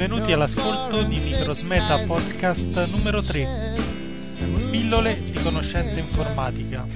[0.00, 3.76] benvenuti all'ascolto di Microsmeta Podcast numero 3,
[4.70, 6.86] Pillole di conoscenza informatica.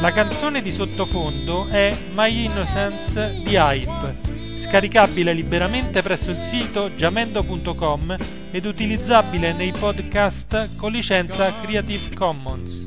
[0.00, 4.16] La canzone di sottofondo è My Innocence di Hype,
[4.58, 8.16] scaricabile liberamente presso il sito jamendo.com
[8.50, 12.82] ed utilizzabile nei podcast con licenza Creative Commons.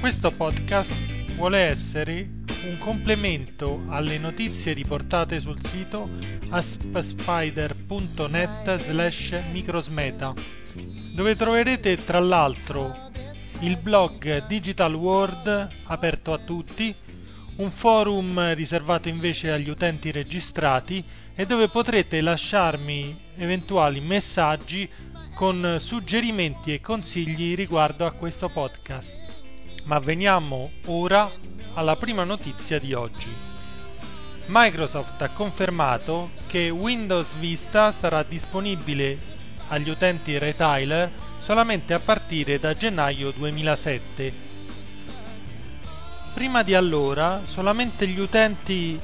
[0.00, 2.28] Questo podcast vuole essere
[2.64, 6.08] un complemento alle notizie riportate sul sito
[6.48, 10.32] aspspider.net slash microsmeta,
[11.14, 13.10] dove troverete tra l'altro
[13.60, 16.94] il blog Digital World aperto a tutti,
[17.56, 24.88] un forum riservato invece agli utenti registrati e dove potrete lasciarmi eventuali messaggi
[25.34, 29.25] con suggerimenti e consigli riguardo a questo podcast.
[29.86, 31.30] Ma veniamo ora
[31.74, 33.32] alla prima notizia di oggi.
[34.46, 39.16] Microsoft ha confermato che Windows Vista sarà disponibile
[39.68, 44.32] agli utenti retailer solamente a partire da gennaio 2007.
[46.34, 48.98] Prima di allora solamente gli utenti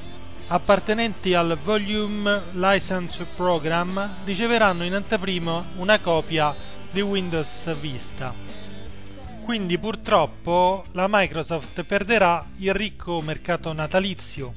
[0.47, 6.53] appartenenti al Volume License Program riceveranno in anteprima una copia
[6.91, 8.62] di Windows Vista.
[9.43, 14.53] Quindi purtroppo la Microsoft perderà il ricco mercato natalizio.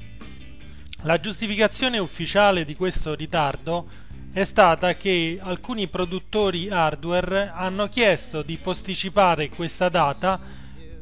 [1.01, 3.89] La giustificazione ufficiale di questo ritardo
[4.31, 10.39] è stata che alcuni produttori hardware hanno chiesto di posticipare questa data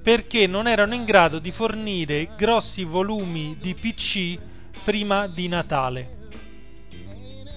[0.01, 4.37] perché non erano in grado di fornire grossi volumi di PC
[4.83, 6.29] prima di Natale.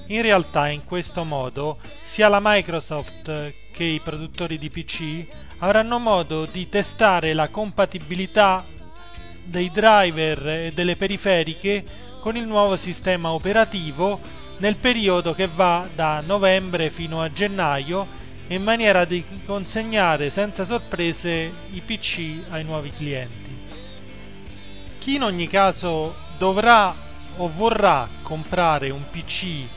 [0.09, 5.25] In realtà in questo modo sia la Microsoft che i produttori di PC
[5.59, 8.67] avranno modo di testare la compatibilità
[9.45, 11.85] dei driver e delle periferiche
[12.19, 14.19] con il nuovo sistema operativo
[14.57, 18.05] nel periodo che va da novembre fino a gennaio
[18.49, 23.57] in maniera di consegnare senza sorprese i PC ai nuovi clienti.
[24.99, 26.93] Chi in ogni caso dovrà
[27.37, 29.69] o vorrà comprare un PC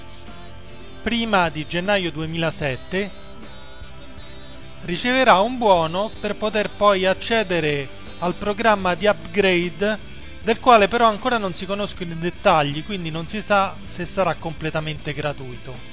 [1.03, 3.20] prima di gennaio 2007
[4.83, 7.87] riceverà un buono per poter poi accedere
[8.19, 10.09] al programma di upgrade
[10.43, 14.35] del quale però ancora non si conoscono i dettagli, quindi non si sa se sarà
[14.35, 15.89] completamente gratuito.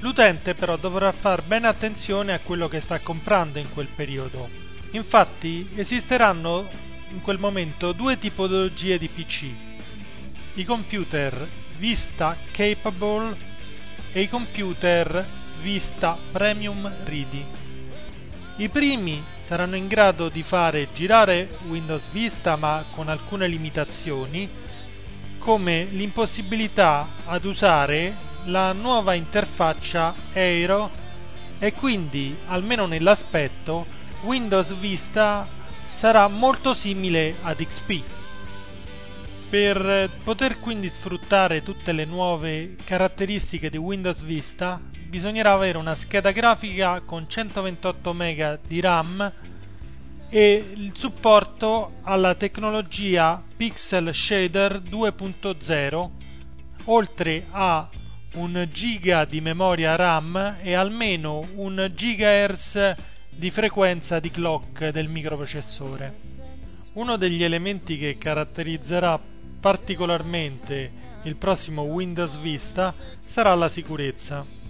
[0.00, 4.48] L'utente però dovrà fare bene attenzione a quello che sta comprando in quel periodo.
[4.92, 6.68] Infatti esisteranno
[7.10, 9.44] in quel momento due tipologie di PC.
[10.54, 13.36] I computer Vista Capable
[14.12, 15.24] e i computer
[15.60, 17.44] Vista Premium Ready.
[18.56, 24.48] I primi saranno in grado di fare girare Windows Vista ma con alcune limitazioni,
[25.38, 28.14] come l'impossibilità ad usare
[28.46, 30.90] la nuova interfaccia Aero
[31.58, 33.86] e quindi, almeno nell'aspetto,
[34.22, 35.46] Windows Vista
[35.94, 38.02] sarà molto simile ad XP.
[39.48, 46.32] Per poter quindi sfruttare tutte le nuove caratteristiche di Windows Vista bisognerà avere una scheda
[46.32, 49.32] grafica con 128 MB di RAM
[50.28, 56.10] e il supporto alla tecnologia Pixel Shader 2.0
[56.86, 57.88] oltre a
[58.34, 62.94] 1 giga di memoria RAM e almeno 1 GHz
[63.30, 66.14] di frequenza di clock del microprocessore.
[66.94, 69.18] Uno degli elementi che caratterizzerà
[69.60, 74.65] particolarmente il prossimo Windows Vista sarà la sicurezza.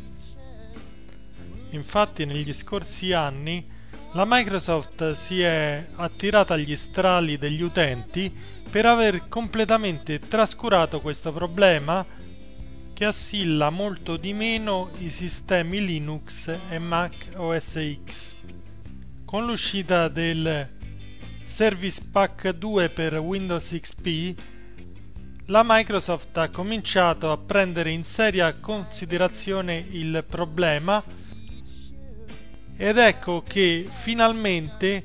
[1.77, 3.65] Infatti negli scorsi anni
[4.13, 8.35] la Microsoft si è attirata agli strali degli utenti
[8.71, 12.05] per aver completamente trascurato questo problema
[12.95, 18.35] che assilla molto di meno i sistemi Linux e Mac OS X.
[19.27, 20.67] Con l'uscita del
[21.45, 24.35] Service Pack 2 per Windows XP,
[25.47, 31.25] la Microsoft ha cominciato a prendere in seria considerazione il problema
[32.77, 35.05] ed ecco che finalmente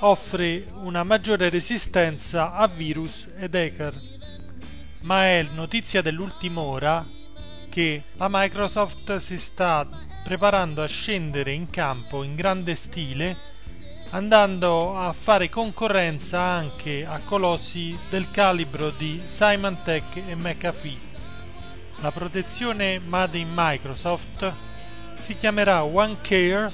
[0.00, 3.94] offre una maggiore resistenza a virus ed hacker.
[5.02, 7.04] Ma è notizia dell'ultima ora
[7.68, 9.88] che la Microsoft si sta
[10.24, 13.50] preparando a scendere in campo in grande stile
[14.10, 21.10] andando a fare concorrenza anche a colossi del calibro di Symantec e McAfee.
[22.00, 24.52] La protezione Made in Microsoft
[25.16, 26.70] si chiamerà OneCare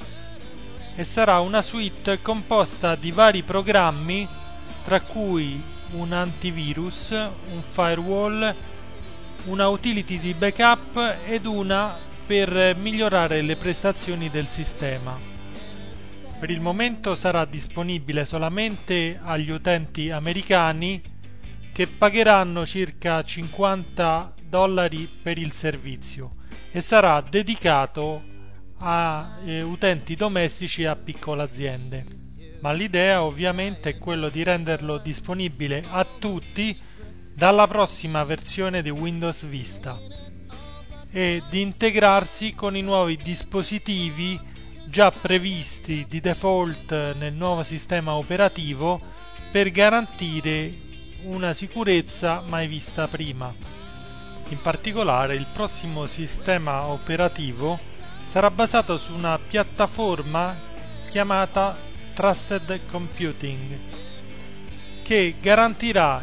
[0.99, 4.27] e sarà una suite composta di vari programmi
[4.83, 5.63] tra cui
[5.93, 8.53] un antivirus, un firewall
[9.45, 11.95] una utility di backup ed una
[12.27, 15.17] per migliorare le prestazioni del sistema.
[16.41, 21.01] Per il momento sarà disponibile solamente agli utenti americani
[21.73, 26.35] che pagheranno circa 50 dollari per il servizio
[26.73, 28.37] e sarà dedicato
[28.79, 32.05] a eh, utenti domestici e a piccole aziende.
[32.61, 36.77] Ma l'idea ovviamente è quello di renderlo disponibile a tutti
[37.35, 39.97] dalla prossima versione di Windows Vista
[41.11, 44.39] e di integrarsi con i nuovi dispositivi
[44.87, 49.01] già previsti di default nel nuovo sistema operativo
[49.53, 50.87] per garantire
[51.25, 53.55] una sicurezza mai vista prima.
[54.49, 57.79] In particolare il prossimo sistema operativo
[58.29, 60.55] sarà basato su una piattaforma
[61.09, 61.75] chiamata
[62.13, 63.79] Trusted Computing
[65.03, 66.23] che garantirà,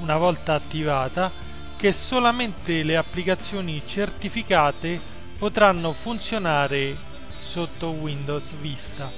[0.00, 1.32] una volta attivata,
[1.76, 5.00] che solamente le applicazioni certificate
[5.36, 6.96] potranno funzionare
[7.28, 9.10] sotto Windows Vista.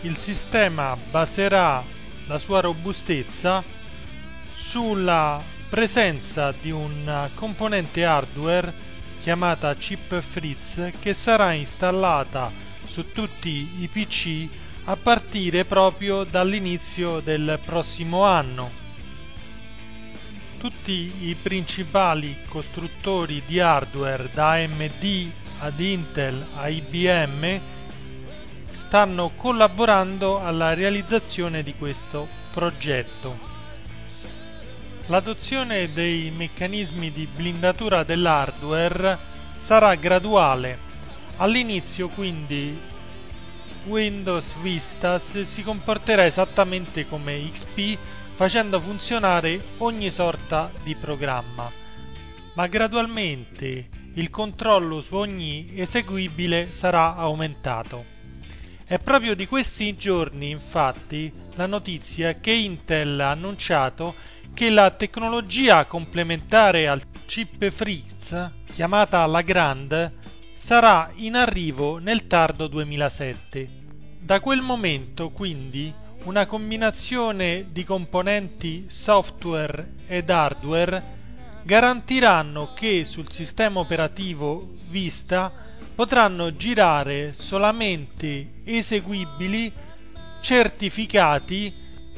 [0.00, 1.84] Il sistema baserà
[2.26, 3.62] la sua robustezza
[4.70, 8.88] sulla presenza di una componente hardware
[9.20, 12.50] chiamata chip Fritz che sarà installata
[12.86, 14.48] su tutti i PC
[14.84, 18.80] a partire proprio dall'inizio del prossimo anno
[20.60, 25.30] tutti i principali costruttori di hardware da AMD
[25.60, 27.60] ad Intel a IBM
[28.68, 33.49] stanno collaborando alla realizzazione di questo progetto.
[35.10, 39.18] L'adozione dei meccanismi di blindatura dell'hardware
[39.56, 40.78] sarà graduale.
[41.38, 42.78] All'inizio quindi
[43.86, 47.98] Windows Vista si comporterà esattamente come XP
[48.36, 51.68] facendo funzionare ogni sorta di programma,
[52.52, 58.18] ma gradualmente il controllo su ogni eseguibile sarà aumentato.
[58.84, 64.14] È proprio di questi giorni, infatti, la notizia che Intel ha annunciato
[64.54, 70.14] che la tecnologia complementare al chip Fritz, chiamata Lagrande,
[70.54, 73.68] sarà in arrivo nel tardo 2007.
[74.18, 75.92] Da quel momento, quindi,
[76.24, 81.18] una combinazione di componenti software ed hardware
[81.62, 85.50] garantiranno che sul sistema operativo Vista
[85.94, 89.72] potranno girare solamente eseguibili
[90.40, 91.72] certificati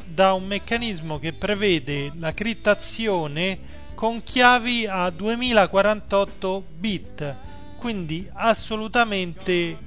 [0.08, 3.58] da un meccanismo che prevede la criptazione
[3.94, 7.36] con chiavi a 2048 bit,
[7.78, 9.78] quindi assolutamente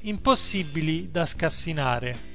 [0.00, 2.32] impossibili da scassinare.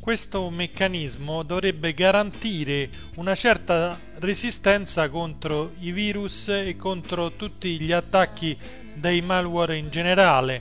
[0.00, 8.56] Questo meccanismo dovrebbe garantire una certa resistenza contro i virus e contro tutti gli attacchi
[8.94, 10.60] dei malware in generale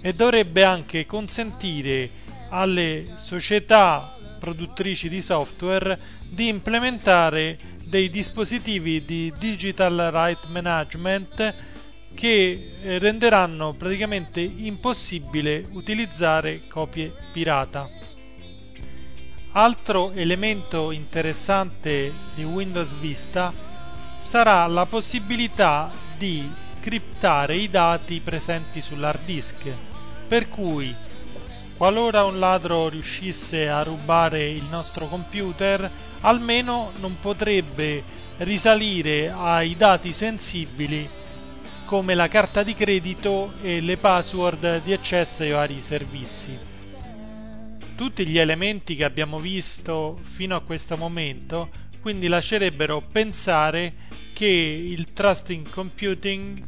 [0.00, 2.08] e dovrebbe anche consentire
[2.48, 5.98] alle società produttrici di software
[6.28, 11.54] di implementare dei dispositivi di digital right management
[12.14, 17.88] che renderanno praticamente impossibile utilizzare copie pirata.
[19.52, 23.52] Altro elemento interessante di Windows Vista
[24.20, 26.48] sarà la possibilità di
[26.80, 29.72] criptare i dati presenti sull'hard disk,
[30.28, 30.94] per cui
[31.76, 35.90] qualora un ladro riuscisse a rubare il nostro computer,
[36.20, 38.02] almeno non potrebbe
[38.38, 41.08] risalire ai dati sensibili
[41.84, 46.58] come la carta di credito e le password di accesso ai vari servizi.
[47.94, 51.70] Tutti gli elementi che abbiamo visto fino a questo momento
[52.06, 53.94] quindi lascerebbero pensare
[54.32, 56.62] che il trusting computing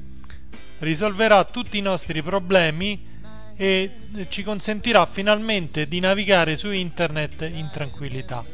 [0.79, 3.08] risolverà tutti i nostri problemi
[3.61, 3.91] e
[4.29, 8.45] ci consentirà finalmente di navigare su internet in tranquillità.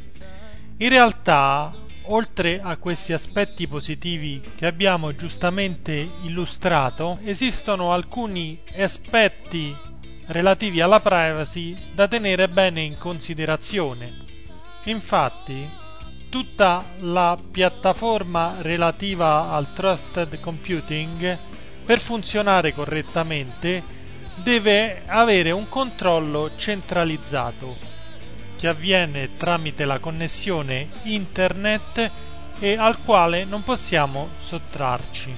[0.79, 1.71] In realtà,
[2.07, 5.93] oltre a questi aspetti positivi che abbiamo giustamente
[6.23, 9.77] illustrato, esistono alcuni aspetti
[10.29, 14.11] relativi alla privacy da tenere bene in considerazione.
[14.85, 15.69] Infatti,
[16.31, 21.39] tutta la piattaforma relativa al trusted computing
[21.85, 23.94] per funzionare correttamente
[24.37, 27.75] deve avere un controllo centralizzato
[28.57, 32.11] che avviene tramite la connessione internet
[32.59, 35.35] e al quale non possiamo sottrarci.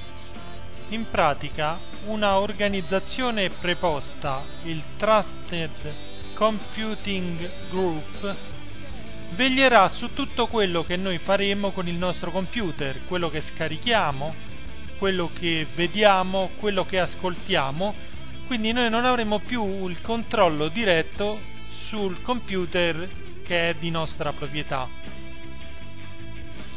[0.91, 5.71] In pratica una organizzazione preposta, il Trusted
[6.35, 8.37] Computing Group,
[9.31, 14.33] veglierà su tutto quello che noi faremo con il nostro computer, quello che scarichiamo,
[14.99, 17.95] quello che vediamo, quello che ascoltiamo,
[18.47, 21.39] quindi noi non avremo più il controllo diretto
[21.89, 23.09] sul computer
[23.45, 24.89] che è di nostra proprietà.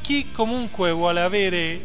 [0.01, 1.79] Chi comunque vuole avere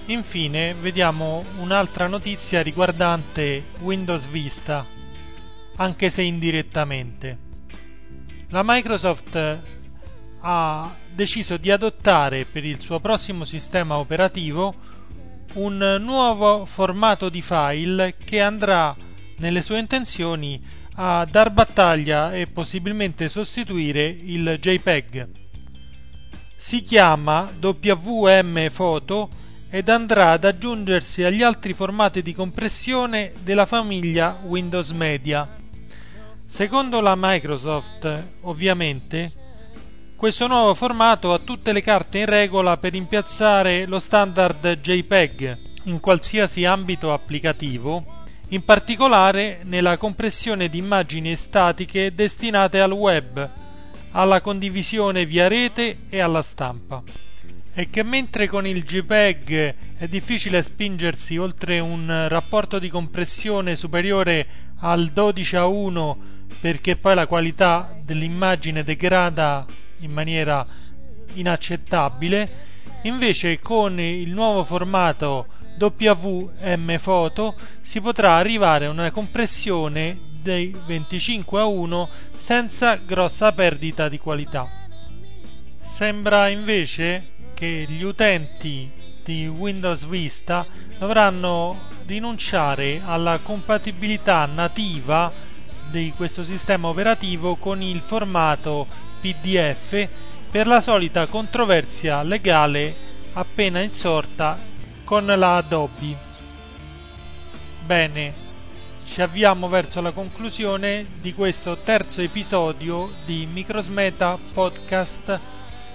[0.07, 4.83] Infine vediamo un'altra notizia riguardante Windows Vista,
[5.77, 7.39] anche se indirettamente.
[8.49, 9.61] La Microsoft
[10.41, 14.75] ha deciso di adottare per il suo prossimo sistema operativo
[15.57, 18.97] un nuovo formato di file che andrà
[19.37, 25.29] nelle sue intenzioni a dar battaglia e possibilmente sostituire il JPEG.
[26.57, 29.29] Si chiama WM Photo
[29.71, 35.49] ed andrà ad aggiungersi agli altri formati di compressione della famiglia Windows Media.
[36.49, 39.31] Secondo la Microsoft, ovviamente,
[40.17, 46.01] questo nuovo formato ha tutte le carte in regola per impiazzare lo standard JPEG in
[46.01, 48.18] qualsiasi ambito applicativo
[48.49, 53.51] in particolare nella compressione di immagini statiche destinate al web,
[54.13, 57.03] alla condivisione via rete e alla stampa.
[57.75, 64.47] E che mentre con il JPEG è difficile spingersi oltre un rapporto di compressione superiore
[64.81, 66.19] al 12 a 1
[66.61, 69.67] perché poi la qualità dell'immagine degrada
[70.01, 70.65] in maniera
[71.35, 72.65] inaccettabile,
[73.03, 75.47] invece con il nuovo formato
[75.79, 84.09] WM Photo si potrà arrivare a una compressione dei 25 a 1 senza grossa perdita
[84.09, 84.69] di qualità.
[85.81, 88.91] Sembra invece che gli utenti
[89.25, 90.67] di Windows Vista
[90.99, 91.77] dovranno
[92.07, 95.31] rinunciare alla compatibilità nativa
[95.91, 98.87] di questo sistema operativo con il formato
[99.21, 100.09] PDF
[100.51, 102.95] per la solita controversia legale
[103.35, 104.59] appena insorta
[105.05, 106.17] con la Adobe.
[107.85, 108.33] Bene,
[109.07, 115.39] ci avviamo verso la conclusione di questo terzo episodio di Microsmeta Podcast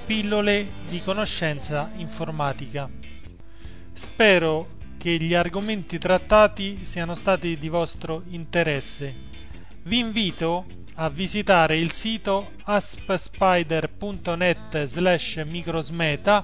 [0.05, 2.89] Pillole di conoscenza informatica.
[3.93, 4.67] Spero
[4.97, 9.13] che gli argomenti trattati siano stati di vostro interesse.
[9.83, 16.43] Vi invito a visitare il sito aspspider.net slash microsmeta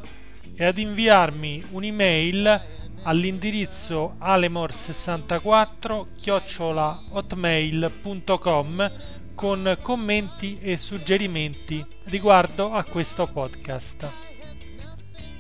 [0.56, 2.62] e ad inviarmi un'email
[3.04, 8.92] all'indirizzo alemor64 hotmail.com
[9.36, 14.06] con commenti e suggerimenti riguardo a questo podcast.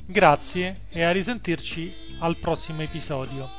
[0.05, 3.58] Grazie e a risentirci al prossimo episodio.